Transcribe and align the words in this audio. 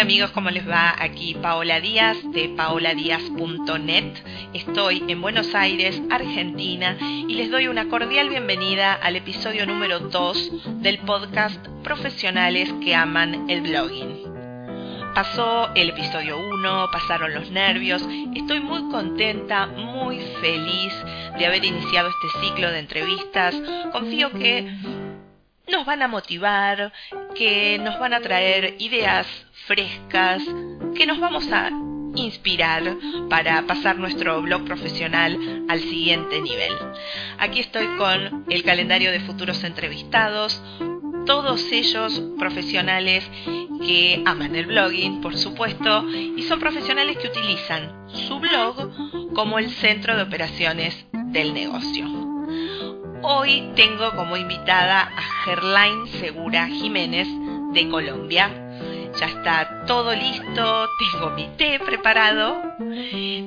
Amigos, 0.00 0.30
¿cómo 0.30 0.50
les 0.50 0.68
va? 0.68 0.94
Aquí 1.02 1.34
Paola 1.34 1.80
Díaz 1.80 2.16
de 2.32 2.48
paoladíaz.net. 2.50 4.14
Estoy 4.54 5.02
en 5.08 5.20
Buenos 5.20 5.56
Aires, 5.56 6.00
Argentina, 6.08 6.96
y 7.00 7.34
les 7.34 7.50
doy 7.50 7.66
una 7.66 7.88
cordial 7.88 8.28
bienvenida 8.28 8.94
al 8.94 9.16
episodio 9.16 9.66
número 9.66 9.98
2 9.98 10.82
del 10.82 10.98
podcast 11.00 11.66
Profesionales 11.82 12.72
que 12.80 12.94
aman 12.94 13.50
el 13.50 13.62
blogging. 13.62 14.38
Pasó 15.16 15.74
el 15.74 15.90
episodio 15.90 16.38
1, 16.38 16.86
pasaron 16.92 17.34
los 17.34 17.50
nervios, 17.50 18.06
estoy 18.36 18.60
muy 18.60 18.88
contenta, 18.92 19.66
muy 19.66 20.20
feliz 20.40 20.94
de 21.38 21.46
haber 21.46 21.64
iniciado 21.64 22.08
este 22.08 22.46
ciclo 22.46 22.70
de 22.70 22.78
entrevistas. 22.78 23.54
Confío 23.90 24.30
que 24.30 24.70
nos 25.70 25.84
van 25.84 26.02
a 26.02 26.08
motivar, 26.08 26.92
que 27.34 27.78
nos 27.78 27.98
van 27.98 28.14
a 28.14 28.20
traer 28.20 28.76
ideas 28.78 29.26
frescas, 29.66 30.42
que 30.94 31.06
nos 31.06 31.20
vamos 31.20 31.50
a 31.52 31.70
inspirar 32.14 32.96
para 33.28 33.62
pasar 33.62 33.98
nuestro 33.98 34.40
blog 34.42 34.64
profesional 34.64 35.64
al 35.68 35.80
siguiente 35.80 36.40
nivel. 36.40 36.72
Aquí 37.38 37.60
estoy 37.60 37.86
con 37.96 38.44
el 38.48 38.62
calendario 38.64 39.10
de 39.12 39.20
futuros 39.20 39.62
entrevistados, 39.64 40.60
todos 41.26 41.70
ellos 41.72 42.22
profesionales 42.38 43.28
que 43.86 44.22
aman 44.24 44.56
el 44.56 44.66
blogging, 44.66 45.20
por 45.20 45.36
supuesto, 45.36 46.08
y 46.10 46.42
son 46.44 46.58
profesionales 46.58 47.18
que 47.18 47.28
utilizan 47.28 48.08
su 48.08 48.40
blog 48.40 49.34
como 49.34 49.58
el 49.58 49.70
centro 49.70 50.16
de 50.16 50.22
operaciones 50.22 51.06
del 51.12 51.52
negocio. 51.52 52.27
Hoy 53.22 53.72
tengo 53.74 54.12
como 54.12 54.36
invitada 54.36 55.02
a 55.02 55.22
Gerlain 55.44 56.06
Segura 56.20 56.66
Jiménez 56.68 57.26
de 57.72 57.88
Colombia. 57.88 58.50
Ya 59.18 59.26
está 59.26 59.84
todo 59.86 60.14
listo, 60.14 60.86
tengo 60.98 61.30
mi 61.30 61.48
té 61.56 61.80
preparado. 61.80 62.62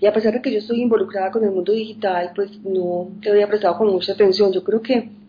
Y 0.00 0.06
a 0.06 0.12
pesar 0.14 0.32
de 0.32 0.40
que 0.40 0.52
yo 0.52 0.58
estoy 0.58 0.80
involucrada 0.80 1.30
con 1.30 1.44
el 1.44 1.50
mundo 1.50 1.72
digital, 1.72 2.32
pues 2.34 2.50
no 2.62 3.10
te 3.20 3.30
había 3.30 3.46
prestado 3.46 3.76
con 3.76 3.88
mucha 3.88 4.14
atención. 4.14 4.52
Yo 4.54 4.64
creo 4.64 4.80
que 4.80 5.21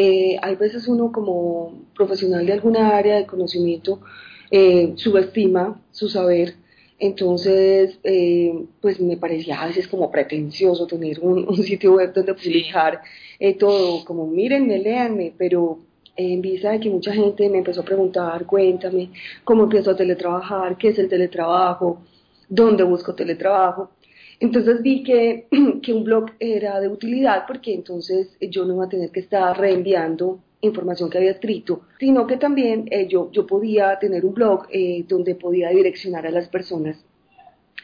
eh, 0.00 0.38
hay 0.40 0.54
veces 0.54 0.86
uno 0.86 1.10
como 1.10 1.72
profesional 1.96 2.46
de 2.46 2.52
alguna 2.52 2.96
área 2.96 3.16
de 3.16 3.26
conocimiento 3.26 4.00
eh, 4.48 4.92
subestima 4.94 5.82
su 5.90 6.08
saber, 6.08 6.54
entonces 7.00 7.98
eh, 8.04 8.64
pues 8.80 9.00
me 9.00 9.16
parecía 9.16 9.60
a 9.60 9.66
veces 9.66 9.88
como 9.88 10.08
pretencioso 10.08 10.86
tener 10.86 11.18
un, 11.18 11.52
sitio 11.64 11.94
web 11.94 12.12
donde 12.14 12.34
publicar 12.34 13.00
todo, 13.58 14.04
como 14.04 14.28
mírenme, 14.28 14.78
léanme, 14.78 15.32
pero 15.36 15.80
en 16.14 16.42
vista 16.42 16.70
de 16.70 16.78
que 16.78 16.90
mucha 16.90 17.12
gente 17.12 17.48
me 17.48 17.58
empezó 17.58 17.80
a 17.80 17.84
preguntar, 17.84 18.46
cuéntame, 18.46 19.10
cómo 19.42 19.64
empiezo 19.64 19.90
a 19.90 19.96
teletrabajar, 19.96 20.78
qué 20.78 20.90
es 20.90 20.98
el 21.00 21.08
teletrabajo, 21.08 21.98
dónde 22.48 22.84
busco 22.84 23.16
teletrabajo, 23.16 23.90
entonces 24.40 24.82
vi 24.82 25.02
que, 25.02 25.46
que, 25.82 25.92
un 25.92 26.04
blog 26.04 26.30
era 26.38 26.80
de 26.80 26.88
utilidad 26.88 27.44
porque 27.46 27.74
entonces 27.74 28.36
yo 28.40 28.64
no 28.64 28.74
iba 28.74 28.84
a 28.84 28.88
tener 28.88 29.10
que 29.10 29.20
estar 29.20 29.58
reenviando 29.58 30.40
información 30.60 31.08
que 31.08 31.18
había 31.18 31.30
escrito, 31.32 31.82
sino 32.00 32.26
que 32.26 32.36
también 32.36 32.88
eh, 32.90 33.06
yo, 33.08 33.30
yo 33.32 33.46
podía 33.46 33.98
tener 33.98 34.24
un 34.24 34.34
blog 34.34 34.66
eh, 34.70 35.04
donde 35.06 35.34
podía 35.34 35.68
direccionar 35.70 36.26
a 36.26 36.30
las 36.30 36.48
personas 36.48 37.04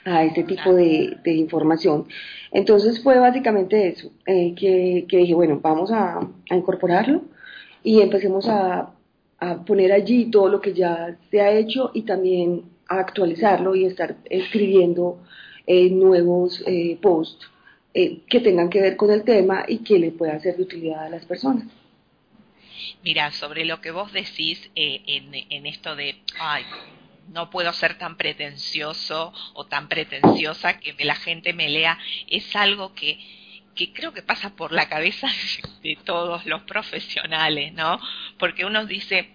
a 0.05 0.25
ese 0.25 0.43
tipo 0.45 0.75
de, 0.75 1.17
de 1.25 1.33
información. 1.33 2.07
Entonces 2.51 3.03
fue 3.03 3.19
básicamente 3.19 3.89
eso, 3.89 4.11
eh, 4.27 4.55
que, 4.55 5.07
que, 5.09 5.19
dije, 5.19 5.35
bueno, 5.35 5.61
vamos 5.63 5.91
a, 5.93 6.19
a 6.19 6.55
incorporarlo 6.55 7.23
y 7.83 8.01
empecemos 8.01 8.49
a, 8.49 8.93
a 9.39 9.65
poner 9.65 9.93
allí 9.93 10.27
todo 10.27 10.49
lo 10.49 10.61
que 10.61 10.75
ya 10.75 11.17
se 11.31 11.41
ha 11.41 11.53
hecho 11.53 11.91
y 11.95 12.03
también 12.03 12.63
a 12.89 12.99
actualizarlo 12.99 13.75
y 13.75 13.85
estar 13.87 14.17
escribiendo 14.29 15.21
eh, 15.67 15.91
nuevos 15.91 16.63
eh, 16.67 16.99
posts 17.01 17.51
eh, 17.95 18.21
que 18.29 18.41
tengan 18.41 18.71
que 18.71 18.81
ver 18.81 18.97
con 18.97 19.11
el 19.11 19.25
tema 19.25 19.65
y 19.67 19.79
que 19.79 19.99
le 19.99 20.11
pueda 20.11 20.39
ser 20.41 20.57
de 20.57 20.63
utilidad 20.63 21.05
a 21.05 21.09
las 21.09 21.25
personas. 21.25 21.67
Mira, 23.03 23.31
sobre 23.33 23.65
lo 23.65 23.81
que 23.81 23.91
vos 23.91 24.13
decís 24.13 24.71
en, 24.75 25.35
en 25.35 25.67
esto 25.67 25.95
de, 25.95 26.17
ay, 26.39 26.65
no 27.29 27.51
puedo 27.51 27.73
ser 27.73 27.97
tan 27.99 28.17
pretencioso 28.17 29.33
o 29.55 29.65
tan 29.67 29.89
pretenciosa 29.89 30.79
que 30.79 30.95
la 31.05 31.15
gente 31.15 31.53
me 31.53 31.69
lea, 31.69 31.99
es 32.29 32.55
algo 32.57 32.95
que, 32.95 33.19
que 33.75 33.93
creo 33.93 34.13
que 34.13 34.23
pasa 34.23 34.51
por 34.51 34.73
la 34.73 34.89
cabeza 34.89 35.29
de 35.83 35.97
todos 36.05 36.47
los 36.47 36.63
profesionales, 36.63 37.73
¿no? 37.73 37.99
Porque 38.39 38.65
uno 38.65 38.87
dice, 38.87 39.31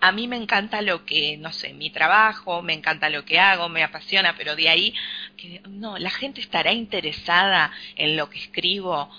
a 0.00 0.12
mí 0.12 0.28
me 0.28 0.36
encanta 0.36 0.80
lo 0.80 1.04
que, 1.04 1.36
no 1.36 1.52
sé, 1.52 1.74
mi 1.74 1.90
trabajo, 1.90 2.62
me 2.62 2.72
encanta 2.72 3.10
lo 3.10 3.24
que 3.24 3.38
hago, 3.38 3.68
me 3.68 3.82
apasiona, 3.82 4.34
pero 4.36 4.56
de 4.56 4.68
ahí, 4.68 4.94
que, 5.36 5.60
no, 5.68 5.98
la 5.98 6.10
gente 6.10 6.40
estará 6.40 6.72
interesada 6.72 7.70
en 7.96 8.16
lo 8.16 8.30
que 8.30 8.38
escribo. 8.38 9.10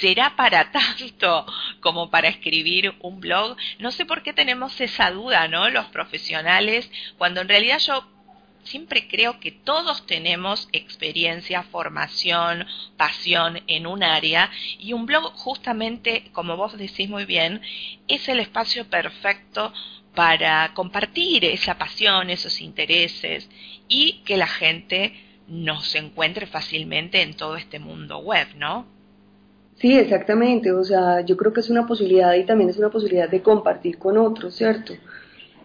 ¿Será 0.00 0.36
para 0.36 0.70
tanto 0.72 1.46
como 1.80 2.10
para 2.10 2.28
escribir 2.28 2.94
un 3.00 3.20
blog? 3.20 3.56
No 3.78 3.90
sé 3.90 4.04
por 4.04 4.22
qué 4.22 4.32
tenemos 4.32 4.80
esa 4.80 5.10
duda, 5.10 5.48
¿no? 5.48 5.70
Los 5.70 5.86
profesionales, 5.86 6.90
cuando 7.16 7.40
en 7.40 7.48
realidad 7.48 7.78
yo 7.78 8.06
siempre 8.64 9.08
creo 9.08 9.40
que 9.40 9.50
todos 9.50 10.06
tenemos 10.06 10.68
experiencia, 10.72 11.62
formación, 11.62 12.66
pasión 12.96 13.62
en 13.66 13.86
un 13.86 14.02
área 14.02 14.50
y 14.78 14.92
un 14.92 15.06
blog 15.06 15.32
justamente, 15.34 16.28
como 16.32 16.56
vos 16.56 16.76
decís 16.76 17.08
muy 17.08 17.24
bien, 17.24 17.62
es 18.08 18.28
el 18.28 18.40
espacio 18.40 18.88
perfecto 18.90 19.72
para 20.14 20.72
compartir 20.74 21.44
esa 21.44 21.78
pasión, 21.78 22.30
esos 22.30 22.60
intereses 22.60 23.48
y 23.88 24.22
que 24.24 24.36
la 24.36 24.46
gente 24.46 25.12
nos 25.48 25.94
encuentre 25.94 26.46
fácilmente 26.46 27.22
en 27.22 27.34
todo 27.34 27.56
este 27.56 27.78
mundo 27.78 28.18
web, 28.18 28.46
¿no? 28.56 28.86
Sí, 29.76 29.96
exactamente. 29.96 30.72
O 30.72 30.84
sea, 30.84 31.20
yo 31.20 31.36
creo 31.36 31.52
que 31.52 31.60
es 31.60 31.70
una 31.70 31.86
posibilidad 31.86 32.34
y 32.34 32.44
también 32.44 32.70
es 32.70 32.78
una 32.78 32.90
posibilidad 32.90 33.28
de 33.28 33.42
compartir 33.42 33.98
con 33.98 34.18
otros, 34.18 34.54
¿cierto? 34.54 34.94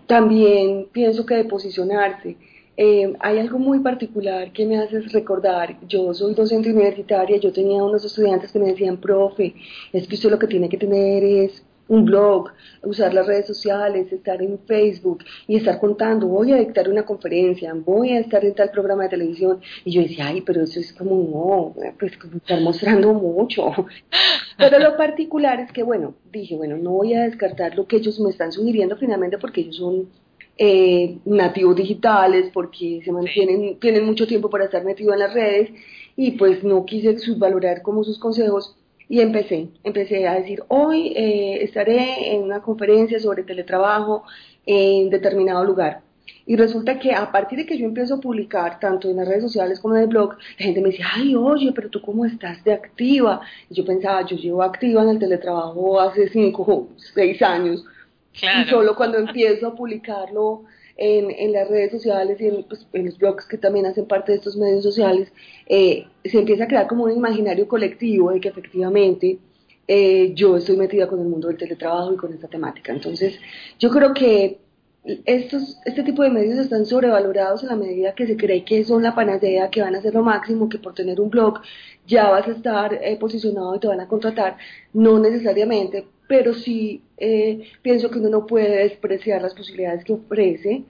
También 0.07 0.87
pienso 0.91 1.25
que 1.25 1.35
de 1.35 1.45
posicionarse. 1.45 2.37
Eh, 2.75 3.13
hay 3.19 3.39
algo 3.39 3.59
muy 3.59 3.79
particular 3.79 4.51
que 4.51 4.65
me 4.65 4.77
hace 4.79 5.01
recordar. 5.01 5.77
Yo 5.87 6.13
soy 6.13 6.33
docente 6.33 6.71
universitaria, 6.71 7.37
yo 7.37 7.51
tenía 7.51 7.83
unos 7.83 8.03
estudiantes 8.05 8.51
que 8.51 8.59
me 8.59 8.67
decían, 8.67 8.97
profe, 8.97 9.55
es 9.91 10.07
que 10.07 10.15
usted 10.15 10.31
lo 10.31 10.39
que 10.39 10.47
tiene 10.47 10.69
que 10.69 10.77
tener 10.77 11.23
es 11.23 11.63
un 11.87 12.05
blog, 12.05 12.49
usar 12.83 13.13
las 13.13 13.27
redes 13.27 13.47
sociales, 13.47 14.11
estar 14.11 14.41
en 14.41 14.59
Facebook 14.59 15.23
y 15.47 15.57
estar 15.57 15.79
contando, 15.79 16.27
voy 16.27 16.53
a 16.53 16.57
dictar 16.57 16.89
una 16.89 17.03
conferencia, 17.03 17.73
voy 17.73 18.11
a 18.11 18.19
estar 18.19 18.43
en 18.45 18.55
tal 18.55 18.71
programa 18.71 19.03
de 19.03 19.09
televisión. 19.09 19.59
Y 19.83 19.91
yo 19.91 20.01
decía, 20.01 20.27
ay, 20.27 20.41
pero 20.41 20.63
eso 20.63 20.79
es 20.79 20.93
como, 20.93 21.73
no, 21.75 21.93
pues 21.99 22.17
como 22.17 22.37
estar 22.37 22.61
mostrando 22.61 23.13
mucho. 23.13 23.71
Pero 24.57 24.77
lo 24.77 24.95
particular 24.95 25.59
es 25.59 25.71
que, 25.71 25.81
bueno, 25.81 26.13
dije, 26.31 26.55
bueno, 26.55 26.77
no 26.77 26.91
voy 26.91 27.15
a 27.15 27.23
descartar 27.23 27.75
lo 27.75 27.87
que 27.87 27.97
ellos 27.97 28.19
me 28.19 28.29
están 28.29 28.51
sugiriendo 28.51 28.95
finalmente 28.97 29.39
porque 29.39 29.61
ellos 29.61 29.77
son 29.77 30.09
eh, 30.57 31.17
nativos 31.25 31.75
digitales, 31.75 32.51
porque 32.53 33.01
se 33.03 33.11
mantienen, 33.11 33.79
tienen 33.79 34.05
mucho 34.05 34.27
tiempo 34.27 34.51
para 34.51 34.65
estar 34.65 34.83
metidos 34.83 35.13
en 35.13 35.19
las 35.19 35.33
redes 35.33 35.71
y 36.15 36.31
pues 36.31 36.63
no 36.63 36.85
quise 36.85 37.17
subvalorar 37.17 37.81
como 37.81 38.03
sus 38.03 38.19
consejos 38.19 38.77
y 39.09 39.21
empecé, 39.21 39.69
empecé 39.83 40.27
a 40.27 40.35
decir, 40.35 40.63
hoy 40.67 41.13
eh, 41.15 41.63
estaré 41.63 42.33
en 42.33 42.43
una 42.43 42.61
conferencia 42.61 43.19
sobre 43.19 43.43
teletrabajo 43.43 44.23
en 44.65 45.09
determinado 45.09 45.63
lugar. 45.63 46.01
Y 46.45 46.55
resulta 46.55 46.99
que 46.99 47.13
a 47.13 47.31
partir 47.31 47.59
de 47.59 47.65
que 47.65 47.77
yo 47.77 47.85
empiezo 47.85 48.15
a 48.15 48.19
publicar, 48.19 48.79
tanto 48.79 49.09
en 49.09 49.17
las 49.17 49.27
redes 49.27 49.43
sociales 49.43 49.79
como 49.79 49.95
en 49.95 50.03
el 50.03 50.07
blog, 50.07 50.35
la 50.59 50.65
gente 50.65 50.81
me 50.81 50.89
dice, 50.89 51.03
ay, 51.09 51.35
oye, 51.35 51.71
pero 51.73 51.89
tú 51.89 52.01
cómo 52.01 52.25
estás 52.25 52.63
de 52.63 52.73
activa. 52.73 53.41
Y 53.69 53.75
yo 53.75 53.85
pensaba, 53.85 54.25
yo 54.25 54.35
llevo 54.35 54.61
activa 54.63 55.03
en 55.03 55.09
el 55.09 55.19
teletrabajo 55.19 55.99
hace 56.01 56.27
cinco, 56.29 56.89
seis 57.13 57.41
años. 57.41 57.85
Y 58.33 58.69
solo 58.69 58.95
cuando 58.95 59.19
empiezo 59.19 59.67
a 59.67 59.75
publicarlo 59.75 60.63
en, 60.97 61.31
en 61.31 61.51
las 61.51 61.67
redes 61.67 61.91
sociales 61.91 62.39
y 62.39 62.47
en, 62.47 62.63
pues, 62.63 62.85
en, 62.93 63.05
los 63.05 63.17
blogs 63.17 63.45
que 63.45 63.57
también 63.57 63.85
hacen 63.85 64.05
parte 64.05 64.31
de 64.31 64.37
estos 64.37 64.55
medios 64.57 64.83
sociales, 64.83 65.31
eh, 65.67 66.05
se 66.23 66.39
empieza 66.39 66.65
a 66.65 66.67
crear 66.67 66.87
como 66.87 67.05
un 67.05 67.11
imaginario 67.11 67.67
colectivo 67.67 68.31
de 68.31 68.39
que 68.39 68.49
efectivamente 68.49 69.39
eh, 69.87 70.31
yo 70.33 70.55
estoy 70.57 70.77
metida 70.77 71.07
con 71.07 71.19
el 71.19 71.27
mundo 71.27 71.47
del 71.47 71.57
teletrabajo 71.57 72.13
y 72.13 72.17
con 72.17 72.33
esta 72.33 72.47
temática. 72.47 72.93
Entonces, 72.93 73.39
yo 73.79 73.89
creo 73.89 74.13
que 74.13 74.59
estos, 75.03 75.77
este 75.85 76.03
tipo 76.03 76.23
de 76.23 76.29
medios 76.29 76.57
están 76.57 76.85
sobrevalorados 76.85 77.63
en 77.63 77.69
la 77.69 77.75
medida 77.75 78.15
que 78.15 78.25
se 78.25 78.37
cree 78.37 78.63
que 78.63 78.83
son 78.85 79.03
la 79.03 79.15
panacea, 79.15 79.69
que 79.69 79.81
van 79.81 79.95
a 79.95 80.01
ser 80.01 80.13
lo 80.13 80.23
máximo, 80.23 80.69
que 80.69 80.79
por 80.79 80.93
tener 80.93 81.19
un 81.19 81.29
blog 81.29 81.61
ya 82.07 82.29
vas 82.29 82.47
a 82.47 82.51
estar 82.51 82.93
eh, 82.93 83.17
posicionado 83.19 83.75
y 83.75 83.79
te 83.79 83.87
van 83.87 83.99
a 83.99 84.07
contratar. 84.07 84.57
No 84.93 85.19
necesariamente, 85.19 86.05
pero 86.27 86.53
sí 86.53 87.03
eh, 87.17 87.69
pienso 87.81 88.09
que 88.09 88.19
uno 88.19 88.29
no 88.29 88.45
puede 88.45 88.83
despreciar 88.83 89.41
las 89.41 89.53
posibilidades 89.53 90.03
que 90.05 90.13
ofrece 90.13 90.83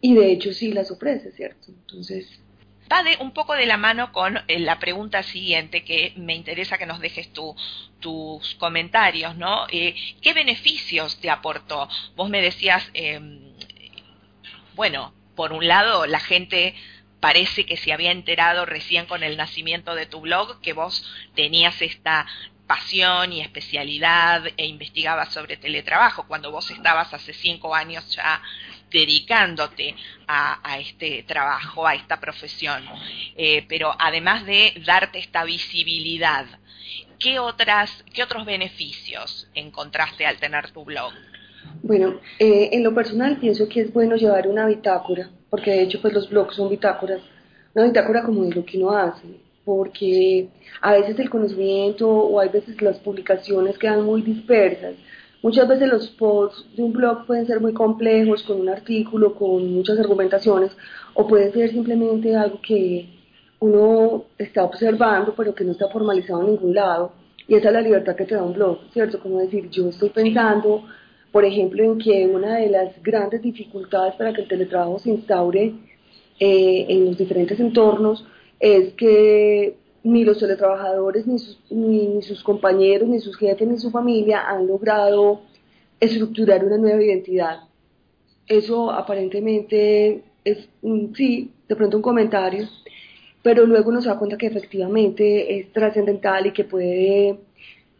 y 0.00 0.14
de 0.14 0.32
hecho 0.32 0.52
sí 0.52 0.72
las 0.72 0.90
ofrece, 0.90 1.30
¿cierto? 1.32 1.68
Entonces... 1.68 2.40
Va 2.92 3.02
de, 3.04 3.16
un 3.20 3.30
poco 3.30 3.54
de 3.54 3.64
la 3.64 3.78
mano 3.78 4.12
con 4.12 4.36
eh, 4.48 4.58
la 4.58 4.78
pregunta 4.78 5.22
siguiente 5.22 5.84
que 5.84 6.12
me 6.16 6.34
interesa 6.34 6.76
que 6.76 6.84
nos 6.84 7.00
dejes 7.00 7.32
tu, 7.32 7.54
tus 8.00 8.54
comentarios, 8.56 9.36
¿no? 9.36 9.66
Eh, 9.70 9.94
¿Qué 10.20 10.34
beneficios 10.34 11.18
te 11.18 11.30
aportó? 11.30 11.88
Vos 12.16 12.28
me 12.28 12.42
decías, 12.42 12.90
em, 12.92 13.41
bueno, 14.74 15.14
por 15.34 15.52
un 15.52 15.66
lado, 15.66 16.06
la 16.06 16.20
gente 16.20 16.74
parece 17.20 17.64
que 17.64 17.76
se 17.76 17.92
había 17.92 18.10
enterado 18.10 18.66
recién 18.66 19.06
con 19.06 19.22
el 19.22 19.36
nacimiento 19.36 19.94
de 19.94 20.06
tu 20.06 20.20
blog 20.20 20.60
que 20.60 20.72
vos 20.72 21.08
tenías 21.34 21.80
esta 21.80 22.26
pasión 22.66 23.32
y 23.32 23.40
especialidad 23.40 24.44
e 24.56 24.66
investigabas 24.66 25.32
sobre 25.32 25.56
teletrabajo, 25.56 26.26
cuando 26.26 26.50
vos 26.50 26.70
estabas 26.70 27.12
hace 27.12 27.32
cinco 27.32 27.74
años 27.74 28.08
ya 28.14 28.42
dedicándote 28.90 29.94
a, 30.26 30.78
este 30.78 31.22
trabajo, 31.24 31.86
a 31.86 31.94
esta 31.94 32.18
profesión. 32.18 32.84
Eh, 33.36 33.64
pero 33.68 33.94
además 33.98 34.44
de 34.44 34.74
darte 34.84 35.18
esta 35.18 35.44
visibilidad, 35.44 36.46
¿qué, 37.18 37.38
otras, 37.38 38.04
¿qué 38.12 38.22
otros 38.22 38.44
beneficios 38.44 39.48
encontraste 39.54 40.26
al 40.26 40.38
tener 40.38 40.70
tu 40.70 40.84
blog? 40.84 41.12
Bueno, 41.82 42.14
eh, 42.38 42.70
en 42.72 42.84
lo 42.84 42.94
personal 42.94 43.38
pienso 43.38 43.68
que 43.68 43.80
es 43.80 43.92
bueno 43.92 44.14
llevar 44.14 44.46
una 44.46 44.66
bitácora, 44.66 45.30
porque 45.50 45.72
de 45.72 45.82
hecho 45.82 46.00
pues 46.00 46.14
los 46.14 46.30
blogs 46.30 46.54
son 46.54 46.70
bitácoras, 46.70 47.20
una 47.74 47.86
bitácora 47.86 48.22
como 48.22 48.44
de 48.44 48.54
lo 48.54 48.64
que 48.64 48.78
uno 48.78 48.92
hace, 48.92 49.26
porque 49.64 50.48
a 50.80 50.92
veces 50.92 51.18
el 51.18 51.28
conocimiento 51.28 52.08
o 52.08 52.38
hay 52.38 52.50
veces 52.50 52.80
las 52.80 52.98
publicaciones 52.98 53.78
quedan 53.78 54.04
muy 54.04 54.22
dispersas. 54.22 54.94
Muchas 55.42 55.66
veces 55.66 55.88
los 55.88 56.06
posts 56.10 56.64
de 56.76 56.84
un 56.84 56.92
blog 56.92 57.26
pueden 57.26 57.48
ser 57.48 57.60
muy 57.60 57.72
complejos, 57.72 58.44
con 58.44 58.60
un 58.60 58.68
artículo, 58.68 59.34
con 59.34 59.74
muchas 59.74 59.98
argumentaciones, 59.98 60.70
o 61.14 61.26
puede 61.26 61.50
ser 61.50 61.70
simplemente 61.70 62.36
algo 62.36 62.60
que 62.62 63.08
uno 63.58 64.26
está 64.38 64.62
observando, 64.62 65.34
pero 65.36 65.52
que 65.52 65.64
no 65.64 65.72
está 65.72 65.88
formalizado 65.88 66.42
en 66.42 66.50
ningún 66.52 66.74
lado. 66.74 67.12
Y 67.48 67.56
esa 67.56 67.68
es 67.68 67.74
la 67.74 67.80
libertad 67.80 68.14
que 68.14 68.24
te 68.24 68.36
da 68.36 68.44
un 68.44 68.52
blog, 68.52 68.78
¿cierto? 68.92 69.18
Como 69.18 69.40
decir, 69.40 69.68
yo 69.68 69.88
estoy 69.88 70.10
pensando, 70.10 70.84
por 71.32 71.44
ejemplo, 71.46 71.82
en 71.82 71.98
que 71.98 72.26
una 72.26 72.58
de 72.58 72.68
las 72.68 73.02
grandes 73.02 73.40
dificultades 73.40 74.14
para 74.14 74.32
que 74.34 74.42
el 74.42 74.48
teletrabajo 74.48 74.98
se 74.98 75.10
instaure 75.10 75.72
eh, 76.38 76.86
en 76.88 77.06
los 77.06 77.16
diferentes 77.16 77.58
entornos 77.58 78.24
es 78.60 78.92
que 78.94 79.76
ni 80.04 80.24
los 80.24 80.38
teletrabajadores, 80.38 81.26
ni 81.26 81.38
sus, 81.38 81.58
ni, 81.70 82.20
sus 82.22 82.42
compañeros, 82.42 83.08
ni 83.08 83.20
sus 83.20 83.36
jefes, 83.36 83.66
ni 83.66 83.78
su 83.78 83.90
familia 83.90 84.48
han 84.48 84.66
logrado 84.66 85.40
estructurar 86.00 86.64
una 86.64 86.76
nueva 86.76 87.02
identidad. 87.02 87.60
Eso 88.46 88.90
aparentemente 88.90 90.22
es, 90.44 90.68
sí, 91.14 91.52
de 91.68 91.76
pronto 91.76 91.96
un 91.96 92.02
comentario, 92.02 92.68
pero 93.42 93.64
luego 93.64 93.90
uno 93.90 94.02
se 94.02 94.08
da 94.08 94.18
cuenta 94.18 94.36
que 94.36 94.46
efectivamente 94.46 95.58
es 95.58 95.72
trascendental 95.72 96.46
y 96.46 96.52
que 96.52 96.64
puede 96.64 97.38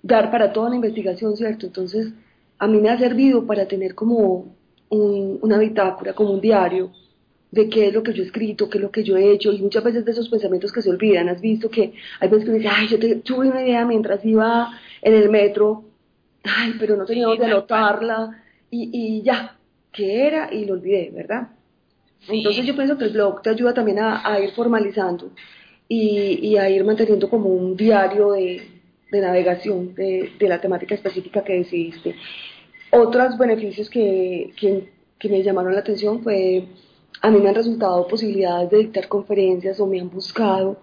dar 0.03 0.31
para 0.31 0.53
toda 0.53 0.71
la 0.71 0.77
investigación, 0.77 1.37
¿cierto? 1.37 1.67
Entonces, 1.67 2.13
a 2.63 2.69
mí 2.69 2.79
me 2.79 2.91
ha 2.91 2.97
servido 2.97 3.45
para 3.45 3.67
tener 3.67 3.93
como 3.93 4.55
una 4.89 5.59
bitácora, 5.59 6.13
como 6.13 6.31
un 6.31 6.41
diario, 6.41 6.93
de 7.51 7.69
qué 7.69 7.89
es 7.89 7.93
lo 7.93 8.05
que 8.05 8.13
yo 8.13 8.23
he 8.23 8.27
escrito, 8.27 8.71
qué 8.71 8.79
es 8.79 8.83
lo 8.83 8.93
que 8.93 9.03
yo 9.03 9.17
he 9.17 9.33
hecho, 9.33 9.53
y 9.53 9.61
muchas 9.61 9.83
veces 9.83 10.05
de 10.05 10.13
esos 10.13 10.29
pensamientos 10.29 10.71
que 10.71 10.81
se 10.81 10.89
olvidan, 10.89 11.29
has 11.29 11.41
visto 11.41 11.69
que 11.69 11.93
hay 12.21 12.29
veces 12.29 12.45
que 12.45 12.53
me 12.53 12.59
dicen, 12.59 12.73
ay, 12.73 12.87
yo 12.87 13.01
te, 13.01 13.17
tuve 13.17 13.49
una 13.49 13.65
idea 13.65 13.85
mientras 13.85 14.25
iba 14.25 14.79
en 15.01 15.13
el 15.13 15.29
metro, 15.29 15.83
ay, 16.45 16.75
pero 16.79 16.97
no 16.97 17.05
tenía 17.05 17.27
dónde 17.27 17.47
anotarla, 17.47 18.45
y, 18.71 18.91
y 18.93 19.23
ya, 19.23 19.59
¿qué 19.91 20.29
era? 20.29 20.55
Y 20.55 20.65
lo 20.65 20.75
olvidé, 20.75 21.11
¿verdad? 21.13 21.49
Entonces 22.29 22.65
yo 22.65 22.77
pienso 22.77 22.97
que 22.97 23.07
el 23.07 23.13
blog 23.13 23.43
te 23.43 23.51
ayuda 23.51 23.75
también 23.75 23.99
a, 23.99 24.39
ir 24.39 24.53
formalizando 24.53 25.33
y, 25.89 26.39
y, 26.41 26.57
a 26.59 26.71
ir 26.71 26.85
manteniendo 26.85 27.29
como 27.29 27.49
un 27.49 27.77
diario 27.77 28.31
de, 28.31 28.63
de 29.11 29.21
navegación 29.21 29.95
de, 29.95 30.31
de, 30.39 30.49
la 30.49 30.61
temática 30.61 30.95
específica 30.95 31.43
que 31.43 31.55
decidiste. 31.55 32.15
Otros 32.95 33.39
beneficios 33.39 33.89
que, 33.89 34.53
que, 35.19 35.29
me 35.31 35.43
llamaron 35.43 35.73
la 35.73 35.81
atención 35.81 36.23
fue 36.23 36.67
a 37.23 37.31
mí 37.31 37.39
me 37.39 37.49
han 37.49 37.55
resultado 37.55 38.07
posibilidades 38.07 38.71
de 38.71 38.79
dictar 38.79 39.09
conferencias 39.09 39.81
o 39.81 39.87
me 39.87 39.99
han 39.99 40.11
buscado 40.11 40.77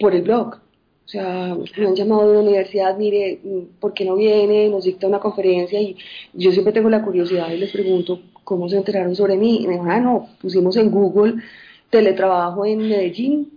por 0.00 0.14
el 0.14 0.22
blog. 0.22 0.56
O 1.04 1.08
sea, 1.08 1.56
me 1.76 1.86
han 1.86 1.94
llamado 1.94 2.28
de 2.28 2.34
la 2.34 2.40
universidad, 2.40 2.96
mire, 2.96 3.40
¿por 3.78 3.94
qué 3.94 4.04
no 4.04 4.16
viene? 4.16 4.68
Nos 4.68 4.84
dicta 4.84 5.06
una 5.06 5.20
conferencia 5.20 5.80
y 5.80 5.96
yo 6.32 6.50
siempre 6.50 6.72
tengo 6.72 6.88
la 6.88 7.02
curiosidad 7.02 7.48
y 7.52 7.58
les 7.58 7.70
pregunto 7.70 8.20
cómo 8.42 8.68
se 8.68 8.76
enteraron 8.76 9.14
sobre 9.14 9.36
mí. 9.36 9.62
Y 9.62 9.68
me 9.68 9.74
dijo, 9.74 9.84
ah, 9.86 10.00
no, 10.00 10.30
pusimos 10.40 10.76
en 10.76 10.90
Google 10.90 11.34
teletrabajo 11.90 12.66
en 12.66 12.78
Medellín 12.78 13.53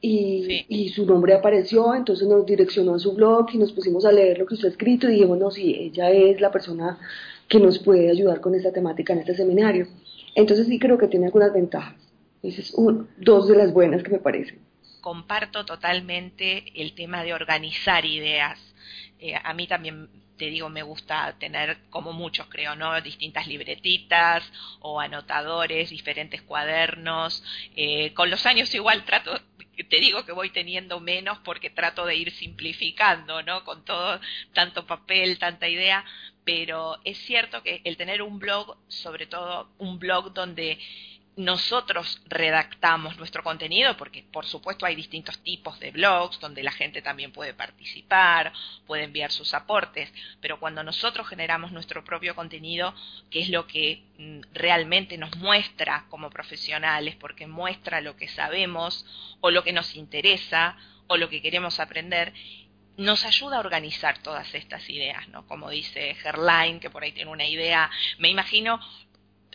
y, 0.00 0.64
y, 0.68 0.88
su 0.88 1.04
nombre 1.04 1.34
apareció, 1.34 1.94
entonces 1.94 2.26
nos 2.26 2.46
direccionó 2.46 2.94
a 2.94 2.98
su 2.98 3.12
blog 3.12 3.48
y 3.52 3.58
nos 3.58 3.72
pusimos 3.72 4.06
a 4.06 4.12
leer 4.12 4.38
lo 4.38 4.46
que 4.46 4.54
usted 4.54 4.68
ha 4.68 4.70
escrito 4.70 5.08
y 5.08 5.12
dijimos, 5.12 5.38
no, 5.38 5.50
sí, 5.50 5.74
ella 5.74 6.10
es 6.10 6.40
la 6.40 6.50
persona 6.50 6.98
que 7.48 7.58
nos 7.58 7.78
puede 7.80 8.10
ayudar 8.10 8.40
con 8.40 8.54
esta 8.54 8.72
temática 8.72 9.12
en 9.12 9.18
este 9.18 9.34
seminario. 9.34 9.86
Entonces 10.34 10.68
sí 10.68 10.78
creo 10.78 10.96
que 10.96 11.08
tiene 11.08 11.26
algunas 11.26 11.52
ventajas. 11.52 11.96
Esa 12.42 12.62
es 12.62 12.74
dos 13.18 13.48
de 13.48 13.56
las 13.56 13.72
buenas 13.72 14.02
que 14.02 14.10
me 14.10 14.18
parecen. 14.18 14.60
Comparto 15.00 15.66
totalmente 15.66 16.64
el 16.74 16.94
tema 16.94 17.22
de 17.22 17.34
organizar 17.34 18.04
ideas. 18.06 18.58
Eh, 19.18 19.34
a 19.42 19.52
mí 19.52 19.66
también 19.66 20.08
te 20.38 20.46
digo, 20.46 20.70
me 20.70 20.82
gusta 20.82 21.34
tener, 21.38 21.76
como 21.90 22.14
muchos 22.14 22.46
creo, 22.48 22.74
¿no? 22.74 22.98
Distintas 23.02 23.46
libretitas 23.46 24.42
o 24.80 24.98
anotadores, 24.98 25.90
diferentes 25.90 26.40
cuadernos. 26.40 27.44
Eh, 27.76 28.14
con 28.14 28.30
los 28.30 28.46
años 28.46 28.74
igual 28.74 29.04
trato, 29.04 29.38
te 29.88 30.00
digo 30.00 30.24
que 30.24 30.32
voy 30.32 30.50
teniendo 30.50 31.00
menos 31.00 31.38
porque 31.38 31.70
trato 31.70 32.04
de 32.04 32.16
ir 32.16 32.30
simplificando, 32.32 33.42
¿no? 33.42 33.64
Con 33.64 33.84
todo, 33.84 34.20
tanto 34.52 34.86
papel, 34.86 35.38
tanta 35.38 35.68
idea, 35.68 36.04
pero 36.44 36.98
es 37.04 37.18
cierto 37.18 37.62
que 37.62 37.80
el 37.84 37.96
tener 37.96 38.22
un 38.22 38.38
blog, 38.38 38.76
sobre 38.88 39.26
todo 39.26 39.70
un 39.78 39.98
blog 39.98 40.32
donde 40.32 40.78
nosotros 41.40 42.20
redactamos 42.26 43.16
nuestro 43.16 43.42
contenido, 43.42 43.96
porque 43.96 44.22
por 44.30 44.44
supuesto 44.44 44.84
hay 44.84 44.94
distintos 44.94 45.38
tipos 45.38 45.80
de 45.80 45.90
blogs 45.90 46.38
donde 46.38 46.62
la 46.62 46.70
gente 46.70 47.00
también 47.00 47.32
puede 47.32 47.54
participar, 47.54 48.52
puede 48.86 49.04
enviar 49.04 49.32
sus 49.32 49.54
aportes, 49.54 50.12
pero 50.42 50.60
cuando 50.60 50.82
nosotros 50.82 51.26
generamos 51.26 51.72
nuestro 51.72 52.04
propio 52.04 52.34
contenido, 52.34 52.94
que 53.30 53.40
es 53.40 53.48
lo 53.48 53.66
que 53.66 54.02
mm, 54.18 54.40
realmente 54.52 55.16
nos 55.16 55.34
muestra 55.36 56.04
como 56.10 56.28
profesionales, 56.28 57.16
porque 57.16 57.46
muestra 57.46 58.02
lo 58.02 58.16
que 58.16 58.28
sabemos 58.28 59.06
o 59.40 59.50
lo 59.50 59.64
que 59.64 59.72
nos 59.72 59.96
interesa 59.96 60.76
o 61.06 61.16
lo 61.16 61.30
que 61.30 61.40
queremos 61.40 61.80
aprender, 61.80 62.34
nos 62.98 63.24
ayuda 63.24 63.56
a 63.56 63.60
organizar 63.60 64.18
todas 64.18 64.54
estas 64.54 64.86
ideas, 64.90 65.26
¿no? 65.28 65.46
Como 65.46 65.70
dice 65.70 66.14
Gerline, 66.16 66.80
que 66.80 66.90
por 66.90 67.02
ahí 67.02 67.12
tiene 67.12 67.30
una 67.30 67.46
idea, 67.46 67.90
me 68.18 68.28
imagino 68.28 68.78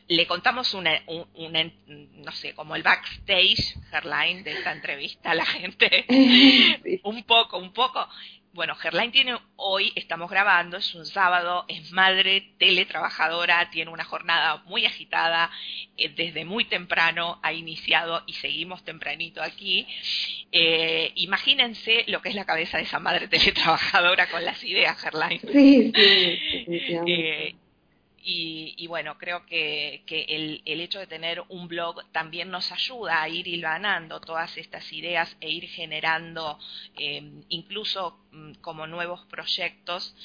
le 0.08 0.28
contamos 0.28 0.74
una, 0.74 1.02
no 1.08 2.32
sé, 2.32 2.54
como 2.54 2.76
el 2.76 2.84
backstage, 2.84 3.76
Gerline, 3.90 4.44
de 4.44 4.52
esta 4.54 4.72
entrevista 4.72 5.32
a 5.32 5.36
la 5.36 5.46
gente. 5.46 6.06
Un 7.04 7.24
poco, 7.24 7.58
un 7.58 7.74
poco. 7.74 8.08
Bueno, 8.54 8.74
Gerline 8.76 9.12
tiene 9.12 9.38
hoy, 9.58 9.92
estamos 9.96 10.30
grabando, 10.30 10.78
es 10.78 10.96
un 10.96 11.06
sábado, 11.06 11.66
es 11.68 11.92
madre 11.92 12.54
teletrabajadora, 12.58 13.70
tiene 13.70 13.92
una 13.92 14.06
jornada 14.06 14.64
muy 14.66 14.86
agitada, 14.86 15.52
eh, 15.98 16.08
desde 16.08 16.46
muy 16.46 16.64
temprano 16.64 17.38
ha 17.44 17.52
iniciado 17.52 18.24
y 18.28 18.34
seguimos 18.34 18.86
tempranito 18.86 19.44
aquí. 19.44 19.86
Eh, 20.54 21.12
imagínense 21.16 22.06
lo 22.08 22.22
que 22.22 22.30
es 22.30 22.36
la 22.36 22.46
cabeza 22.46 22.78
de 22.78 22.84
esa 22.84 23.00
madre 23.00 23.28
teletrabajadora 23.28 24.30
con 24.30 24.46
las 24.46 24.64
ideas, 24.64 24.98
Gerline. 25.02 25.42
Sí, 25.52 25.92
sí. 25.94 26.98
Eh, 27.08 27.56
y, 28.28 28.88
bueno, 28.88 29.20
creo 29.20 29.46
que, 29.46 30.04
el, 30.08 30.82
hecho 30.82 31.00
de 31.00 31.06
tener 31.06 31.44
un 31.50 31.68
blog 31.68 32.04
también 32.12 32.50
nos 32.50 32.72
ayuda 32.72 33.22
a 33.22 33.30
ir 33.30 33.48
hilvanando 33.48 34.20
todas 34.20 34.58
estas 34.58 34.92
ideas 34.92 35.38
e 35.40 35.52
ir 35.52 35.68
generando 35.70 36.58
em, 36.98 37.44
incluso 37.50 38.20
mm, 38.32 38.54
como 38.62 38.88
nuevos 38.88 39.22
proyectos 39.26 40.16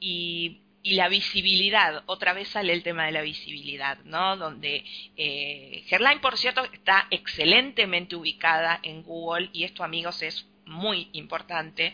y, 0.00 0.60
la 0.84 1.08
visibilidad, 1.08 2.04
otra 2.06 2.32
vez 2.32 2.46
sale 2.46 2.72
el 2.72 2.84
tema 2.84 3.06
de 3.06 3.10
la 3.10 3.22
visibilidad, 3.22 3.98
¿no? 4.04 4.36
Donde 4.36 4.84
eh, 5.16 5.82
Gerline, 5.88 6.20
por 6.20 6.38
cierto, 6.38 6.62
está 6.62 7.08
excelentemente 7.10 8.14
ubicada 8.14 8.78
en 8.84 9.02
Google 9.02 9.50
y 9.52 9.64
esto, 9.64 9.82
amigos, 9.82 10.22
es 10.22 10.46
muy 10.64 11.08
importante 11.12 11.92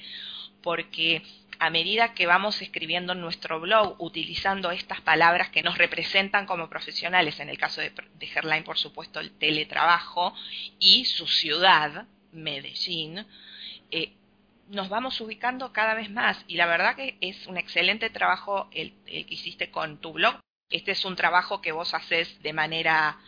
porque 0.63 1.23
a 1.63 1.71
medida 1.71 2.13
que 2.13 2.27
vamos 2.27 2.61
escribiendo 2.61 3.13
en 3.13 3.21
nuestro 3.21 3.61
blog 3.61 3.95
utilizando 4.01 4.73
estas 4.73 5.01
palabras 5.01 5.51
que 5.51 5.63
nos 5.63 5.79
representan 5.79 6.45
como 6.45 6.69
profesionales, 6.69 7.39
en 7.39 7.49
el 7.49 7.57
caso 7.57 7.81
de, 7.81 7.91
de 7.91 8.63
por 8.65 8.79
supuesto, 8.79 9.21
el 9.21 9.31
teletrabajo 9.39 10.35
y 10.81 11.05
su 11.05 11.29
ciudad, 11.29 12.09
Medellín, 12.33 13.25
eh, 13.93 14.13
nos 14.71 14.89
vamos 14.89 15.21
ubicando 15.21 15.73
cada 15.73 15.95
vez 15.95 16.11
más 16.11 16.45
y 16.49 16.57
la 16.57 16.67
verdad 16.67 16.97
que 16.97 17.17
es 17.21 17.47
un 17.47 17.57
excelente 17.57 18.11
trabajo 18.11 18.69
el, 18.73 18.93
que 19.05 19.25
hiciste 19.29 19.71
con 19.71 19.99
tu 19.99 20.15
blog. 20.15 20.41
Este 20.69 20.91
es 20.91 21.05
un 21.05 21.15
trabajo 21.15 21.61
que 21.61 21.71
vos 21.71 21.95
haces 21.95 22.43
de 22.43 22.53
manera 22.53 23.21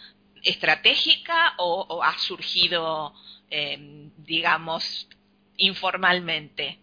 estratégica 0.43 1.55
o, 1.59 2.03
ha 2.03 2.19
surgido, 2.19 3.15
eh, 3.49 4.09
digamos, 4.17 5.09
informalmente. 5.57 6.81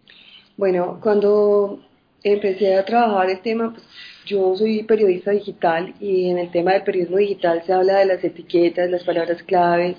Bueno, 0.62 1.00
cuando 1.02 1.80
empecé 2.24 2.76
a 2.76 2.86
trabajar 2.86 3.32
el 3.32 3.42
tema, 3.42 3.72
pues, 3.74 3.84
yo 4.28 4.56
soy 4.56 4.84
periodista 4.84 5.32
digital 5.32 5.96
y 6.00 6.30
en 6.30 6.38
el 6.38 6.52
tema 6.52 6.74
del 6.74 6.84
periodismo 6.84 7.18
digital 7.18 7.64
se 7.66 7.74
habla 7.74 7.98
de 7.98 8.06
las 8.06 8.24
etiquetas, 8.24 8.92
las 8.92 9.04
palabras 9.04 9.42
claves, 9.42 9.96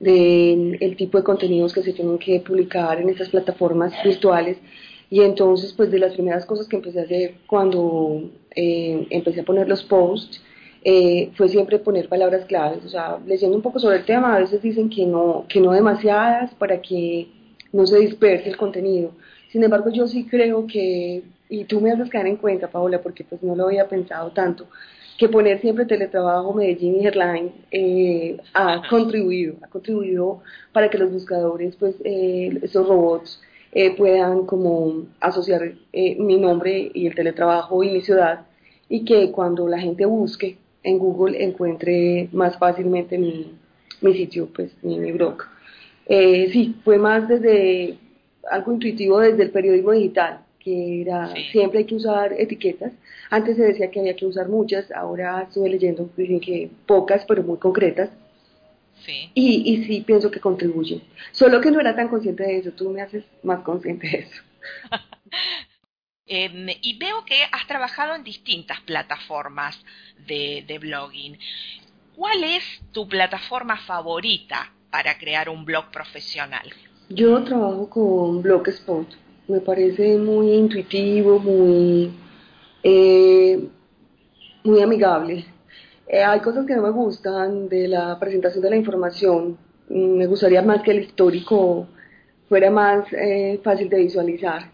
del 0.00 0.96
tipo 0.96 1.18
de 1.18 1.22
contenidos 1.22 1.72
que 1.72 1.84
se 1.84 1.92
tienen 1.92 2.18
que 2.18 2.40
publicar 2.40 3.00
en 3.00 3.10
estas 3.10 3.28
plataformas 3.28 3.92
virtuales. 4.02 4.58
Y 5.08 5.20
entonces, 5.20 5.72
pues 5.72 5.92
de 5.92 6.00
las 6.00 6.14
primeras 6.14 6.44
cosas 6.46 6.66
que 6.66 6.74
empecé 6.74 6.98
a 6.98 7.04
hacer 7.04 7.34
cuando 7.46 8.28
eh, 8.56 9.06
empecé 9.08 9.42
a 9.42 9.44
poner 9.44 9.68
los 9.68 9.84
posts, 9.84 10.42
eh, 10.82 11.30
fue 11.36 11.48
siempre 11.48 11.78
poner 11.78 12.08
palabras 12.08 12.44
claves. 12.46 12.84
O 12.84 12.88
sea, 12.88 13.18
leyendo 13.24 13.54
un 13.54 13.62
poco 13.62 13.78
sobre 13.78 13.98
el 13.98 14.04
tema, 14.04 14.34
a 14.34 14.40
veces 14.40 14.60
dicen 14.62 14.90
que 14.90 15.06
no, 15.06 15.44
que 15.48 15.60
no 15.60 15.70
demasiadas 15.70 16.52
para 16.56 16.82
que 16.82 17.28
no 17.72 17.86
se 17.86 18.00
disperse 18.00 18.48
el 18.48 18.56
contenido. 18.56 19.12
Sin 19.52 19.62
embargo, 19.62 19.90
yo 19.90 20.08
sí 20.08 20.24
creo 20.24 20.66
que, 20.66 21.22
y 21.50 21.64
tú 21.64 21.82
me 21.82 21.92
haces 21.92 22.08
caer 22.08 22.26
en 22.26 22.36
cuenta, 22.36 22.70
Paola, 22.70 23.02
porque 23.02 23.22
pues 23.22 23.42
no 23.42 23.54
lo 23.54 23.66
había 23.66 23.86
pensado 23.86 24.30
tanto, 24.30 24.66
que 25.18 25.28
poner 25.28 25.60
siempre 25.60 25.84
teletrabajo 25.84 26.54
Medellín 26.54 27.02
y 27.02 27.06
Airline 27.06 27.52
eh, 27.70 28.38
ha 28.54 28.82
contribuido, 28.88 29.56
ha 29.60 29.68
contribuido 29.68 30.40
para 30.72 30.88
que 30.88 30.96
los 30.96 31.12
buscadores, 31.12 31.76
pues 31.76 31.96
eh, 32.02 32.58
esos 32.62 32.88
robots 32.88 33.42
eh, 33.72 33.94
puedan 33.94 34.46
como 34.46 35.04
asociar 35.20 35.74
eh, 35.92 36.16
mi 36.18 36.38
nombre 36.38 36.90
y 36.94 37.06
el 37.06 37.14
teletrabajo 37.14 37.84
y 37.84 37.90
mi 37.90 38.00
ciudad 38.00 38.46
y 38.88 39.04
que 39.04 39.30
cuando 39.30 39.68
la 39.68 39.78
gente 39.78 40.06
busque 40.06 40.56
en 40.82 40.98
Google 40.98 41.44
encuentre 41.44 42.30
más 42.32 42.56
fácilmente 42.58 43.18
mi, 43.18 43.52
mi 44.00 44.14
sitio, 44.14 44.48
pues 44.54 44.72
mi, 44.82 44.98
mi 44.98 45.12
blog. 45.12 45.42
sí, 46.08 46.74
fue 46.84 46.96
más 46.96 47.28
desde 47.28 47.98
algo 48.50 48.72
intuitivo 48.72 49.20
desde 49.20 49.42
el 49.42 49.50
periodismo 49.50 49.92
digital, 49.92 50.40
que 50.58 51.02
era 51.02 51.32
siempre 51.50 51.80
hay 51.80 51.84
que 51.84 51.94
usar 51.94 52.32
etiquetas. 52.38 52.92
Antes 53.30 53.56
se 53.56 53.64
decía 53.64 53.90
que 53.90 54.00
había 54.00 54.16
que 54.16 54.26
usar 54.26 54.48
muchas, 54.48 54.90
ahora 54.92 55.42
estuve 55.42 55.70
leyendo 55.70 56.10
que 56.16 56.70
pocas, 56.86 57.24
pero 57.26 57.42
muy 57.42 57.58
concretas. 57.58 58.10
Sí. 59.04 59.30
Y, 59.34 59.72
y 59.72 59.84
sí 59.84 60.00
pienso 60.02 60.30
que 60.30 60.38
contribuye. 60.38 61.00
Solo 61.32 61.60
que 61.60 61.70
no 61.70 61.80
era 61.80 61.96
tan 61.96 62.08
consciente 62.08 62.44
de 62.44 62.58
eso, 62.58 62.70
tú 62.72 62.90
me 62.90 63.02
haces 63.02 63.24
más 63.42 63.60
consciente 63.62 64.08
de 64.08 64.18
eso. 64.18 64.42
Em, 66.24 66.68
y 66.80 66.98
veo 66.98 67.24
que 67.24 67.34
has 67.50 67.66
trabajado 67.66 68.14
en 68.14 68.22
distintas 68.22 68.80
plataformas 68.82 69.78
de, 70.26 70.64
de 70.66 70.78
blogging. 70.78 71.36
¿Cuál 72.14 72.44
es 72.44 72.62
tu 72.92 73.08
plataforma 73.08 73.76
favorita 73.78 74.72
para 74.90 75.18
crear 75.18 75.48
un 75.48 75.64
blog 75.64 75.90
profesional? 75.90 76.72
Yo 77.14 77.44
trabajo 77.44 77.90
con 77.90 78.40
Blogspot. 78.40 79.06
Me 79.48 79.60
parece 79.60 80.16
muy 80.16 80.52
intuitivo, 80.52 81.38
muy, 81.38 82.10
eh, 82.82 83.68
muy 84.64 84.80
amigable. 84.80 85.44
Eh, 86.06 86.22
hay 86.22 86.40
cosas 86.40 86.64
que 86.64 86.74
no 86.74 86.82
me 86.82 86.90
gustan 86.90 87.68
de 87.68 87.88
la 87.88 88.18
presentación 88.18 88.62
de 88.62 88.70
la 88.70 88.76
información. 88.76 89.58
Mm, 89.90 90.16
me 90.16 90.26
gustaría 90.26 90.62
más 90.62 90.82
que 90.82 90.92
el 90.92 91.00
histórico 91.00 91.86
fuera 92.48 92.70
más 92.70 93.04
eh, 93.12 93.60
fácil 93.62 93.90
de 93.90 93.98
visualizar. 93.98 94.70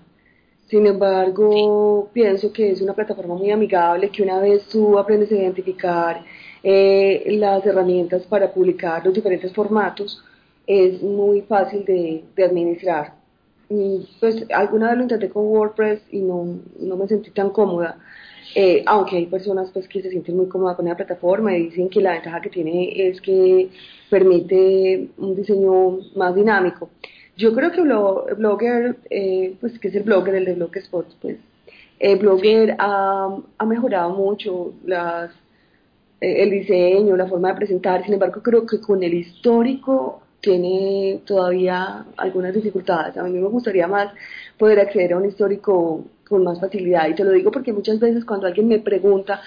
Sin 0.68 0.86
embargo, 0.86 2.08
pienso 2.12 2.52
que 2.52 2.70
es 2.70 2.80
una 2.80 2.94
plataforma 2.94 3.34
muy 3.34 3.50
amigable, 3.50 4.10
que 4.10 4.22
una 4.22 4.38
vez 4.38 4.68
tú 4.68 4.96
aprendes 4.98 5.32
a 5.32 5.36
identificar 5.36 6.24
las 6.62 7.66
herramientas 7.66 8.22
para 8.26 8.52
publicar 8.52 9.04
los 9.04 9.14
diferentes 9.14 9.52
formatos, 9.52 10.22
es 10.68 11.02
muy 11.02 11.40
fácil 11.42 11.84
de, 11.84 12.24
administrar. 12.44 13.14
Y 13.70 14.06
pues 14.20 14.46
alguna 14.54 14.88
vez 14.88 14.96
lo 14.98 15.02
intenté 15.02 15.28
con 15.28 15.46
WordPress 15.46 16.00
y 16.10 16.20
no, 16.20 16.60
no 16.78 16.96
me 16.96 17.08
sentí 17.08 17.30
tan 17.30 17.50
cómoda, 17.50 17.98
eh, 18.54 18.82
aunque 18.86 19.16
hay 19.16 19.26
personas 19.26 19.70
pues 19.72 19.88
que 19.88 20.00
se 20.00 20.10
sienten 20.10 20.36
muy 20.36 20.48
cómodas 20.48 20.76
con 20.76 20.86
la 20.86 20.96
plataforma 20.96 21.54
y 21.56 21.64
dicen 21.64 21.88
que 21.88 22.00
la 22.00 22.12
ventaja 22.12 22.40
que 22.40 22.50
tiene 22.50 23.08
es 23.08 23.20
que 23.20 23.70
permite 24.10 25.08
un 25.18 25.34
diseño 25.34 25.98
más 26.14 26.34
dinámico. 26.34 26.90
Yo 27.36 27.54
creo 27.54 27.70
que 27.72 27.82
Blogger, 27.82 28.96
eh, 29.10 29.56
pues 29.60 29.78
que 29.78 29.88
es 29.88 29.94
el 29.94 30.02
blogger, 30.02 30.34
el 30.34 30.44
de 30.44 30.54
Blogspot, 30.54 31.06
pues 31.20 31.38
Blogger 32.20 32.74
ha, 32.78 33.36
ha 33.58 33.66
mejorado 33.66 34.10
mucho 34.10 34.72
las, 34.84 35.30
eh, 36.20 36.42
el 36.42 36.50
diseño, 36.50 37.16
la 37.16 37.26
forma 37.26 37.48
de 37.48 37.54
presentar, 37.54 38.04
sin 38.04 38.14
embargo 38.14 38.42
creo 38.42 38.66
que 38.66 38.80
con 38.80 39.02
el 39.02 39.14
histórico 39.14 40.22
tiene 40.40 41.20
todavía 41.26 42.06
algunas 42.16 42.54
dificultades. 42.54 43.16
A 43.16 43.24
mí 43.24 43.32
me 43.32 43.48
gustaría 43.48 43.86
más 43.86 44.12
poder 44.56 44.80
acceder 44.80 45.12
a 45.12 45.18
un 45.18 45.26
histórico 45.26 46.04
con 46.28 46.44
más 46.44 46.60
facilidad. 46.60 47.08
Y 47.08 47.14
te 47.14 47.24
lo 47.24 47.32
digo 47.32 47.50
porque 47.50 47.72
muchas 47.72 47.98
veces 47.98 48.24
cuando 48.24 48.46
alguien 48.46 48.68
me 48.68 48.78
pregunta 48.78 49.40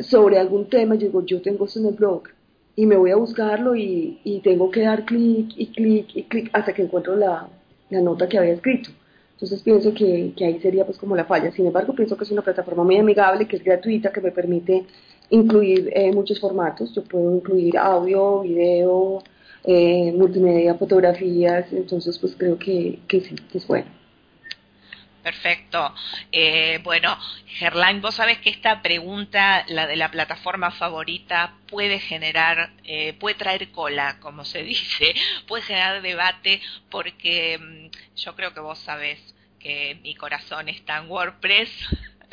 sobre 0.00 0.38
algún 0.38 0.68
tema, 0.68 0.94
yo 0.94 1.06
digo, 1.08 1.24
yo 1.26 1.42
tengo 1.42 1.66
esto 1.66 1.80
en 1.80 1.86
el 1.86 1.94
blog 1.94 2.22
y 2.74 2.86
me 2.86 2.96
voy 2.96 3.10
a 3.10 3.16
buscarlo 3.16 3.76
y, 3.76 4.20
y 4.24 4.40
tengo 4.40 4.70
que 4.70 4.82
dar 4.82 5.04
clic 5.04 5.52
y 5.56 5.66
clic 5.66 6.16
y 6.16 6.22
clic 6.24 6.50
hasta 6.52 6.72
que 6.72 6.82
encuentro 6.82 7.16
la, 7.16 7.48
la, 7.90 8.00
nota 8.00 8.28
que 8.28 8.38
había 8.38 8.54
escrito. 8.54 8.90
Entonces 9.34 9.62
pienso 9.62 9.92
que, 9.92 10.32
que 10.36 10.46
ahí 10.46 10.60
sería 10.60 10.86
pues 10.86 10.96
como 10.96 11.16
la 11.16 11.24
falla. 11.24 11.50
Sin 11.50 11.66
embargo, 11.66 11.94
pienso 11.94 12.16
que 12.16 12.24
es 12.24 12.30
una 12.30 12.42
plataforma 12.42 12.84
muy 12.84 12.96
amigable, 12.96 13.46
que 13.46 13.56
es 13.56 13.64
gratuita, 13.64 14.12
que 14.12 14.20
me 14.20 14.30
permite 14.30 14.86
incluir 15.30 15.90
eh, 15.94 16.12
muchos 16.12 16.40
formatos. 16.40 16.94
Yo 16.94 17.02
puedo 17.04 17.34
incluir 17.34 17.76
audio, 17.76 18.40
video, 18.40 19.22
eh, 19.64 20.12
multimedia, 20.12 20.74
fotografías, 20.74 21.72
entonces 21.72 22.18
pues 22.18 22.34
creo 22.36 22.58
que, 22.58 22.98
que 23.08 23.20
sí, 23.20 23.34
que 23.50 23.58
es 23.58 23.66
bueno. 23.66 23.86
Perfecto. 25.22 25.94
Eh, 26.32 26.80
bueno, 26.82 27.16
Gerlain, 27.46 28.00
vos 28.00 28.16
sabés 28.16 28.38
que 28.38 28.50
esta 28.50 28.82
pregunta, 28.82 29.64
la 29.68 29.86
de 29.86 29.94
la 29.94 30.10
plataforma 30.10 30.72
favorita, 30.72 31.54
puede 31.68 32.00
generar, 32.00 32.72
eh, 32.82 33.12
puede 33.14 33.36
traer 33.36 33.70
cola, 33.70 34.18
como 34.18 34.44
se 34.44 34.62
dice, 34.64 35.14
puede 35.46 35.62
generar 35.62 36.02
debate, 36.02 36.60
porque 36.90 37.58
mm, 37.58 38.16
yo 38.16 38.34
creo 38.34 38.52
que 38.52 38.60
vos 38.60 38.80
sabés 38.80 39.20
que 39.60 40.00
mi 40.02 40.16
corazón 40.16 40.68
está 40.68 40.98
en 40.98 41.08
WordPress. 41.08 41.70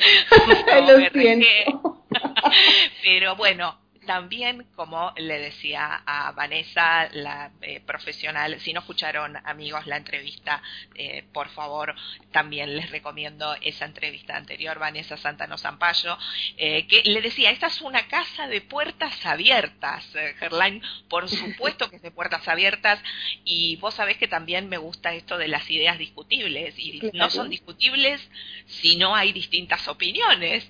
Pero 3.04 3.36
bueno, 3.36 3.78
también, 4.06 4.66
como 4.76 5.12
le 5.16 5.38
decía 5.38 6.02
a 6.06 6.32
Vanessa, 6.32 7.08
la 7.12 7.50
eh, 7.60 7.80
profesional, 7.80 8.58
si 8.60 8.72
no 8.72 8.80
escucharon 8.80 9.36
amigos 9.44 9.86
la 9.86 9.96
entrevista, 9.96 10.62
eh, 10.94 11.24
por 11.32 11.48
favor, 11.50 11.94
también 12.32 12.76
les 12.76 12.90
recomiendo 12.90 13.54
esa 13.60 13.84
entrevista 13.84 14.36
anterior, 14.36 14.78
Vanessa 14.78 15.16
Santano 15.16 15.58
Zampayo, 15.58 16.16
eh, 16.56 16.86
que 16.86 17.02
le 17.04 17.20
decía, 17.20 17.50
esta 17.50 17.66
es 17.66 17.80
una 17.82 18.08
casa 18.08 18.48
de 18.48 18.60
puertas 18.60 19.24
abiertas, 19.26 20.06
Gerlain, 20.38 20.82
por 21.08 21.28
supuesto 21.28 21.90
que 21.90 21.96
es 21.96 22.02
de 22.02 22.10
puertas 22.10 22.48
abiertas, 22.48 23.00
y 23.44 23.76
vos 23.76 23.94
sabés 23.94 24.16
que 24.16 24.28
también 24.28 24.68
me 24.68 24.78
gusta 24.78 25.14
esto 25.14 25.36
de 25.36 25.48
las 25.48 25.70
ideas 25.70 25.98
discutibles, 25.98 26.78
y 26.78 27.10
no 27.12 27.30
son 27.30 27.50
discutibles 27.50 28.26
si 28.66 28.96
no 28.96 29.14
hay 29.14 29.32
distintas 29.32 29.86
opiniones 29.88 30.68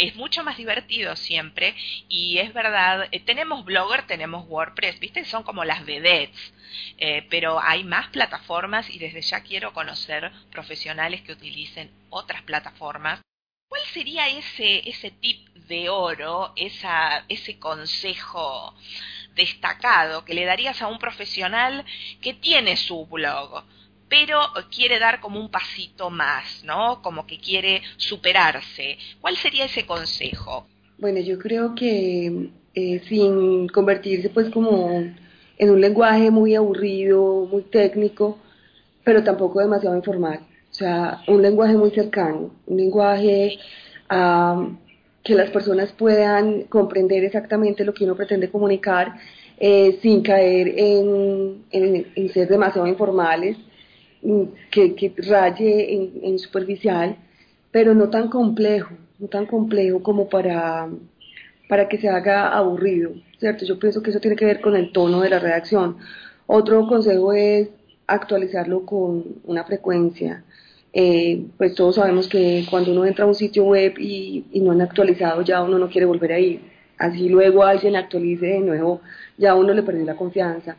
es 0.00 0.16
mucho 0.16 0.42
más 0.42 0.56
divertido 0.56 1.14
siempre 1.14 1.74
y 2.08 2.38
es 2.38 2.54
verdad, 2.54 3.08
eh, 3.12 3.20
tenemos 3.20 3.64
Blogger, 3.64 4.06
tenemos 4.06 4.46
WordPress, 4.48 4.98
¿viste? 4.98 5.24
Son 5.26 5.42
como 5.42 5.64
las 5.64 5.84
vedettes, 5.84 6.54
eh, 6.96 7.26
pero 7.28 7.60
hay 7.60 7.84
más 7.84 8.08
plataformas 8.08 8.88
y 8.88 8.98
desde 8.98 9.20
ya 9.20 9.42
quiero 9.42 9.74
conocer 9.74 10.32
profesionales 10.50 11.20
que 11.20 11.32
utilicen 11.32 11.90
otras 12.08 12.42
plataformas. 12.42 13.20
¿Cuál 13.68 13.82
sería 13.92 14.26
ese, 14.28 14.88
ese 14.88 15.10
tip 15.10 15.48
de 15.54 15.90
oro, 15.90 16.52
esa, 16.56 17.24
ese 17.28 17.58
consejo 17.58 18.74
destacado 19.34 20.24
que 20.24 20.34
le 20.34 20.44
darías 20.44 20.80
a 20.82 20.88
un 20.88 20.98
profesional 20.98 21.84
que 22.22 22.32
tiene 22.34 22.76
su 22.76 23.06
blog? 23.06 23.64
Pero 24.10 24.40
quiere 24.74 24.98
dar 24.98 25.20
como 25.20 25.40
un 25.40 25.50
pasito 25.50 26.10
más, 26.10 26.64
¿no? 26.64 27.00
Como 27.00 27.26
que 27.26 27.38
quiere 27.38 27.80
superarse. 27.96 28.98
¿Cuál 29.20 29.36
sería 29.36 29.66
ese 29.66 29.86
consejo? 29.86 30.66
Bueno, 30.98 31.20
yo 31.20 31.38
creo 31.38 31.74
que 31.76 32.50
eh, 32.74 33.00
sin 33.08 33.68
convertirse 33.68 34.28
pues 34.28 34.50
como 34.50 34.90
en 34.90 35.70
un 35.70 35.80
lenguaje 35.80 36.30
muy 36.30 36.56
aburrido, 36.56 37.46
muy 37.50 37.62
técnico, 37.62 38.38
pero 39.04 39.22
tampoco 39.22 39.60
demasiado 39.60 39.96
informal. 39.96 40.40
O 40.70 40.74
sea, 40.74 41.22
un 41.28 41.40
lenguaje 41.40 41.76
muy 41.76 41.90
cercano, 41.92 42.50
un 42.66 42.76
lenguaje 42.76 43.58
que 45.22 45.34
las 45.34 45.50
personas 45.50 45.92
puedan 45.92 46.62
comprender 46.62 47.22
exactamente 47.22 47.84
lo 47.84 47.94
que 47.94 48.02
uno 48.04 48.16
pretende 48.16 48.50
comunicar 48.50 49.14
eh, 49.56 50.00
sin 50.02 50.22
caer 50.22 50.74
en, 50.76 51.64
en 51.70 52.32
ser 52.32 52.48
demasiado 52.48 52.88
informales 52.88 53.56
que, 54.70 54.94
que 54.94 55.14
raye 55.18 56.10
en, 56.22 56.38
superficial, 56.38 57.16
pero 57.70 57.94
no 57.94 58.10
tan 58.10 58.28
complejo, 58.28 58.94
no 59.18 59.28
tan 59.28 59.46
complejo 59.46 60.02
como 60.02 60.28
para, 60.28 60.88
para 61.68 61.88
que 61.88 61.98
se 61.98 62.08
haga 62.08 62.48
aburrido, 62.56 63.12
¿cierto? 63.38 63.64
Yo 63.64 63.78
pienso 63.78 64.02
que 64.02 64.10
eso 64.10 64.20
tiene 64.20 64.36
que 64.36 64.44
ver 64.44 64.60
con 64.60 64.76
el 64.76 64.92
tono 64.92 65.20
de 65.20 65.30
la 65.30 65.38
redacción. 65.38 65.96
Otro 66.46 66.86
consejo 66.86 67.32
es 67.32 67.68
actualizarlo 68.06 68.84
con 68.84 69.24
una 69.44 69.64
frecuencia. 69.64 70.44
Eh, 70.92 71.46
pues 71.56 71.74
todos 71.74 71.94
sabemos 71.94 72.28
que 72.28 72.66
cuando 72.68 72.90
uno 72.90 73.06
entra 73.06 73.24
a 73.24 73.28
un 73.28 73.34
sitio 73.34 73.64
web 73.64 73.94
y, 73.98 74.44
y 74.52 74.60
no 74.60 74.72
han 74.72 74.80
actualizado, 74.80 75.42
ya 75.42 75.62
uno 75.62 75.78
no 75.78 75.88
quiere 75.88 76.06
volver 76.06 76.32
a 76.32 76.38
ir. 76.38 76.60
Así 76.98 77.28
luego 77.28 77.62
alguien 77.62 77.96
actualice 77.96 78.46
de 78.46 78.60
nuevo, 78.60 79.00
ya 79.38 79.54
uno 79.54 79.72
le 79.72 79.82
perdió 79.82 80.04
la 80.04 80.16
confianza. 80.16 80.76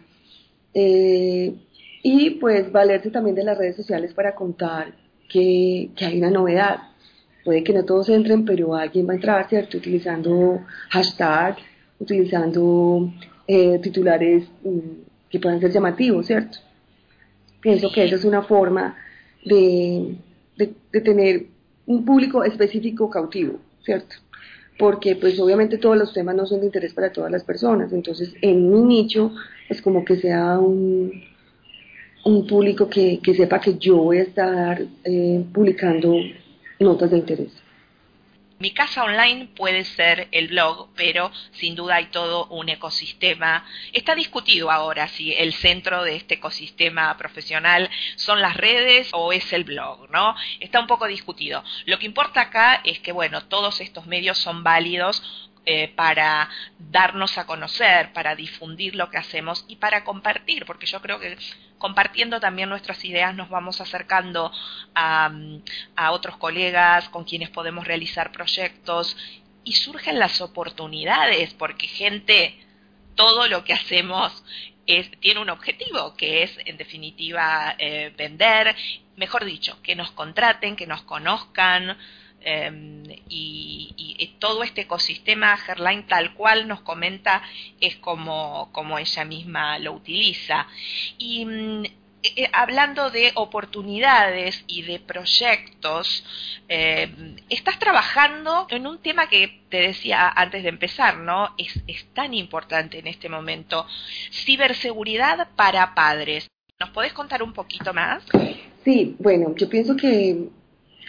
Eh, 0.73 1.53
y 2.03 2.31
pues 2.31 2.71
valerse 2.71 3.11
también 3.11 3.35
de 3.35 3.43
las 3.43 3.57
redes 3.57 3.75
sociales 3.75 4.13
para 4.13 4.35
contar 4.35 4.93
que, 5.29 5.91
que 5.95 6.05
hay 6.05 6.17
una 6.17 6.31
novedad. 6.31 6.79
Puede 7.43 7.63
que 7.63 7.73
no 7.73 7.85
todos 7.85 8.09
entren, 8.09 8.45
pero 8.45 8.75
alguien 8.75 9.07
va 9.07 9.13
a 9.13 9.15
entrar, 9.15 9.49
¿cierto? 9.49 9.77
Utilizando 9.77 10.61
hashtag, 10.89 11.57
utilizando 11.99 13.11
eh, 13.47 13.79
titulares 13.79 14.43
mm, 14.63 14.79
que 15.29 15.39
puedan 15.39 15.59
ser 15.59 15.71
llamativos, 15.71 16.27
¿cierto? 16.27 16.59
Pienso 17.61 17.91
que 17.91 18.05
esa 18.05 18.15
es 18.15 18.25
una 18.25 18.43
forma 18.43 18.95
de, 19.45 20.15
de, 20.57 21.01
tener 21.01 21.47
un 21.85 22.05
público 22.05 22.43
específico 22.43 23.09
cautivo, 23.09 23.59
¿cierto? 23.83 24.15
porque 24.77 25.15
pues 25.15 25.39
obviamente 25.39 25.77
todos 25.77 25.95
los 25.95 26.11
temas 26.11 26.35
no 26.35 26.47
son 26.47 26.61
de 26.61 26.65
interés 26.65 26.93
para 26.93 27.11
todas 27.11 27.31
las 27.31 27.43
personas, 27.43 27.93
entonces 27.93 28.33
en 28.41 28.71
mi 28.71 28.81
nicho 28.81 29.31
es 29.69 29.79
como 29.79 30.03
que 30.03 30.15
sea 30.15 30.57
un, 30.57 31.23
un 32.23 32.45
público 32.45 32.89
que, 32.89 33.19
que, 33.21 33.33
sepa 33.33 33.59
que 33.59 33.77
yo 33.77 33.97
voy 33.97 34.19
a 34.19 34.23
estar 34.23 34.81
eh, 35.03 35.43
publicando 35.53 36.15
notas 36.79 37.11
de 37.11 37.17
interés. 37.17 37.51
Mi 38.61 38.75
casa 38.75 39.03
online 39.03 39.47
puede 39.55 39.83
ser 39.85 40.27
el 40.31 40.49
blog, 40.49 40.89
pero 40.95 41.31
sin 41.53 41.73
duda 41.73 41.95
hay 41.95 42.05
todo 42.11 42.45
un 42.45 42.69
ecosistema. 42.69 43.65
Está 43.91 44.13
discutido 44.13 44.69
ahora 44.69 45.07
si 45.07 45.33
el 45.33 45.53
centro 45.53 46.03
de 46.03 46.15
este 46.15 46.35
ecosistema 46.35 47.17
profesional 47.17 47.89
son 48.17 48.39
las 48.39 48.55
redes 48.55 49.09
o 49.13 49.33
es 49.33 49.51
el 49.51 49.63
blog, 49.63 50.11
¿no? 50.11 50.35
Está 50.59 50.79
un 50.79 50.85
poco 50.85 51.07
discutido. 51.07 51.63
Lo 51.87 51.97
que 51.97 52.05
importa 52.05 52.41
acá 52.41 52.81
es 52.83 52.99
que, 52.99 53.11
bueno, 53.11 53.45
todos 53.45 53.81
estos 53.81 54.05
medios 54.05 54.37
son 54.37 54.63
válidos 54.63 55.49
eh, 55.65 55.89
para 55.95 56.49
darnos 56.79 57.37
a 57.37 57.45
conocer, 57.45 58.13
para 58.13 58.35
difundir 58.35 58.95
lo 58.95 59.09
que 59.09 59.17
hacemos 59.17 59.65
y 59.67 59.75
para 59.75 60.03
compartir, 60.03 60.65
porque 60.65 60.85
yo 60.85 61.01
creo 61.01 61.19
que 61.19 61.37
compartiendo 61.77 62.39
también 62.39 62.69
nuestras 62.69 63.03
ideas 63.05 63.35
nos 63.35 63.49
vamos 63.49 63.81
acercando 63.81 64.51
a, 64.95 65.31
a 65.95 66.11
otros 66.11 66.37
colegas 66.37 67.09
con 67.09 67.23
quienes 67.23 67.49
podemos 67.49 67.85
realizar 67.85 68.31
proyectos 68.31 69.17
y 69.63 69.73
surgen 69.73 70.19
las 70.19 70.41
oportunidades, 70.41 71.53
porque 71.53 71.87
gente, 71.87 72.57
todo 73.15 73.47
lo 73.47 73.63
que 73.63 73.73
hacemos 73.73 74.43
es, 74.87 75.11
tiene 75.19 75.39
un 75.39 75.49
objetivo, 75.49 76.15
que 76.15 76.43
es 76.43 76.57
en 76.65 76.77
definitiva 76.77 77.75
eh, 77.77 78.13
vender, 78.17 78.75
mejor 79.15 79.45
dicho, 79.45 79.79
que 79.81 79.95
nos 79.95 80.11
contraten, 80.11 80.75
que 80.75 80.87
nos 80.87 81.03
conozcan, 81.03 81.97
Em, 82.43 83.03
y, 83.29 84.35
todo 84.39 84.63
este 84.63 84.81
ecosistema 84.81 85.55
Gerlain 85.57 86.07
tal 86.07 86.33
cual 86.33 86.67
nos 86.67 86.81
comenta 86.81 87.43
es 87.79 87.95
como, 87.97 88.69
como 88.71 88.97
ella 88.97 89.23
misma 89.23 89.77
lo 89.77 89.93
utiliza. 89.93 90.65
Y 91.19 91.45
mm, 91.45 91.83
eh, 92.23 92.49
hablando 92.51 93.11
de 93.11 93.31
oportunidades 93.35 94.63
y 94.65 94.81
de 94.81 94.99
proyectos, 94.99 96.23
em, 96.67 97.35
estás 97.49 97.77
trabajando 97.77 98.65
en 98.69 98.87
un 98.87 98.97
tema 98.97 99.29
que 99.29 99.61
te 99.69 99.77
decía 99.77 100.27
antes 100.29 100.63
de 100.63 100.69
empezar, 100.69 101.17
¿no? 101.17 101.53
Es, 101.59 101.79
es 101.85 102.05
tan 102.13 102.33
importante 102.33 102.97
en 102.97 103.07
este 103.07 103.29
momento, 103.29 103.85
ciberseguridad 104.31 105.49
para 105.55 105.93
padres. 105.93 106.47
¿Nos 106.79 106.89
podés 106.89 107.13
contar 107.13 107.43
un 107.43 107.53
poquito 107.53 107.93
más? 107.93 108.23
Sí, 108.83 109.15
bueno, 109.19 109.53
yo 109.55 109.69
pienso 109.69 109.95
que 109.95 110.49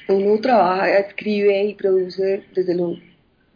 uno 0.08 0.40
trabaja, 0.40 0.98
escribe 0.98 1.64
y 1.64 1.74
produce 1.74 2.44
desde 2.54 2.74
lo, 2.74 2.96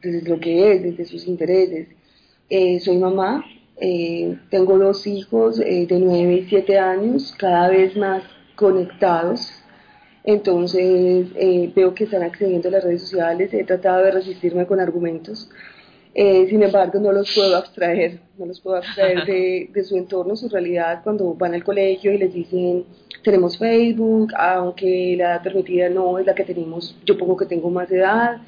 desde 0.02 0.28
lo 0.28 0.38
que 0.40 0.72
es, 0.72 0.82
desde 0.82 1.04
sus 1.04 1.26
intereses. 1.26 1.88
Eh, 2.48 2.78
soy 2.80 2.98
mamá, 2.98 3.44
eh, 3.80 4.38
tengo 4.50 4.78
dos 4.78 5.06
hijos 5.06 5.58
eh, 5.60 5.86
de 5.86 5.98
9 5.98 6.34
y 6.34 6.48
7 6.48 6.78
años, 6.78 7.34
cada 7.38 7.68
vez 7.68 7.96
más 7.96 8.22
conectados. 8.54 9.52
Entonces 10.24 11.28
veo 11.74 11.94
que 11.94 12.02
están 12.04 12.24
accediendo 12.24 12.68
a 12.68 12.72
las 12.72 12.84
redes 12.84 13.02
sociales, 13.02 13.54
he 13.54 13.62
tratado 13.62 14.04
de 14.04 14.10
resistirme 14.10 14.66
con 14.66 14.80
argumentos, 14.80 15.48
sin 16.16 16.62
embargo 16.62 16.98
no 16.98 17.12
los 17.12 17.34
puedo 17.34 17.56
abstraer, 17.56 18.20
no 18.38 18.46
los 18.46 18.60
puedo 18.60 18.76
abstraer 18.76 19.24
de, 19.26 19.70
de 19.72 19.84
su 19.84 19.96
entorno, 19.96 20.34
su 20.34 20.48
realidad, 20.48 21.02
cuando 21.04 21.34
van 21.34 21.54
al 21.54 21.64
colegio 21.64 22.12
y 22.12 22.18
les 22.18 22.32
dicen 22.32 22.84
tenemos 23.26 23.58
Facebook, 23.58 24.32
aunque 24.38 25.16
la 25.18 25.32
edad 25.32 25.42
permitida 25.42 25.88
no 25.88 26.16
es 26.20 26.24
la 26.26 26.34
que 26.34 26.44
tenemos, 26.44 26.96
yo 27.04 27.18
pongo 27.18 27.36
que 27.36 27.46
tengo 27.46 27.68
más 27.70 27.90
edad. 27.90 28.40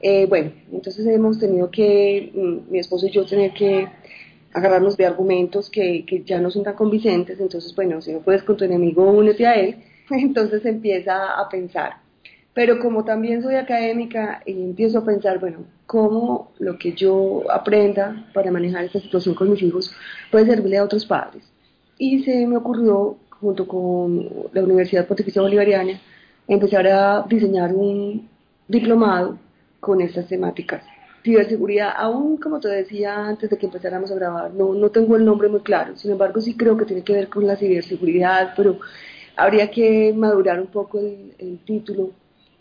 Eh, 0.00 0.24
bueno, 0.26 0.52
entonces 0.72 1.06
hemos 1.06 1.38
tenido 1.38 1.70
que, 1.70 2.32
mm, 2.34 2.72
mi 2.72 2.78
esposo 2.78 3.06
y 3.06 3.10
yo, 3.10 3.26
tener 3.26 3.52
que 3.52 3.86
agarrarnos 4.54 4.96
de 4.96 5.04
argumentos 5.04 5.68
que, 5.68 6.06
que 6.06 6.22
ya 6.24 6.40
no 6.40 6.50
son 6.50 6.64
tan 6.64 6.74
convincentes, 6.74 7.40
entonces, 7.40 7.74
bueno, 7.76 8.00
si 8.00 8.12
no 8.12 8.20
puedes 8.20 8.42
con 8.42 8.56
tu 8.56 8.64
enemigo, 8.64 9.10
únete 9.10 9.46
a 9.46 9.54
él, 9.54 9.76
entonces 10.10 10.64
empieza 10.64 11.38
a 11.38 11.48
pensar. 11.50 11.96
Pero 12.54 12.80
como 12.80 13.04
también 13.04 13.42
soy 13.42 13.56
académica, 13.56 14.42
empiezo 14.46 15.00
a 15.00 15.04
pensar, 15.04 15.40
bueno, 15.40 15.58
cómo 15.92 16.52
lo 16.58 16.78
que 16.78 16.94
yo 16.94 17.42
aprenda 17.50 18.24
para 18.32 18.50
manejar 18.50 18.84
esta 18.84 18.98
situación 18.98 19.34
con 19.34 19.50
mis 19.50 19.62
hijos 19.62 19.94
puede 20.30 20.46
servirle 20.46 20.78
a 20.78 20.84
otros 20.84 21.04
padres. 21.04 21.44
Y 21.98 22.24
se 22.24 22.46
me 22.46 22.56
ocurrió 22.56 23.18
junto 23.28 23.68
con 23.68 24.26
la 24.54 24.62
Universidad 24.62 25.06
Pontificia 25.06 25.42
Bolivariana, 25.42 26.00
empezar 26.48 26.86
a 26.86 27.26
diseñar 27.28 27.74
un 27.74 28.26
diplomado 28.66 29.36
con 29.80 30.00
estas 30.00 30.26
temáticas. 30.28 30.82
Ciberseguridad, 31.22 31.92
aún 31.94 32.38
como 32.38 32.58
te 32.58 32.68
decía 32.68 33.26
antes 33.26 33.50
de 33.50 33.58
que 33.58 33.66
empezáramos 33.66 34.10
a 34.10 34.14
grabar, 34.14 34.54
no, 34.54 34.72
no 34.72 34.88
tengo 34.88 35.16
el 35.16 35.26
nombre 35.26 35.50
muy 35.50 35.60
claro, 35.60 35.94
sin 35.98 36.12
embargo 36.12 36.40
sí 36.40 36.56
creo 36.56 36.74
que 36.78 36.86
tiene 36.86 37.04
que 37.04 37.12
ver 37.12 37.28
con 37.28 37.46
la 37.46 37.56
ciberseguridad, 37.56 38.54
pero 38.56 38.78
habría 39.36 39.70
que 39.70 40.14
madurar 40.16 40.58
un 40.58 40.68
poco 40.68 41.00
el, 41.00 41.34
el 41.38 41.58
título 41.58 42.12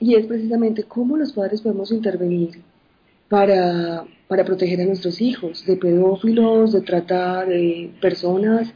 y 0.02 0.16
es 0.16 0.26
precisamente 0.26 0.84
cómo 0.84 1.16
los 1.16 1.32
padres 1.32 1.62
podemos 1.62 1.92
intervenir 1.94 2.71
para, 3.32 4.04
para 4.28 4.44
proteger 4.44 4.82
a 4.82 4.86
nuestros 4.86 5.22
hijos 5.22 5.66
de 5.66 5.78
pedófilos, 5.78 6.74
de 6.74 6.82
trata 6.82 7.46
de 7.46 7.90
personas, 8.02 8.74